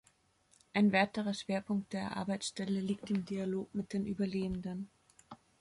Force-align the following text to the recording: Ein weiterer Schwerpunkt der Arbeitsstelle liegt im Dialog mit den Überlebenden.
Ein 0.73 0.93
weiterer 0.93 1.35
Schwerpunkt 1.35 1.93
der 1.93 2.17
Arbeitsstelle 2.17 2.79
liegt 2.79 3.11
im 3.11 3.23
Dialog 3.23 3.75
mit 3.75 3.93
den 3.93 4.07
Überlebenden. 4.07 4.89